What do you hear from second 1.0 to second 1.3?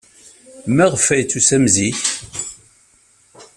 ay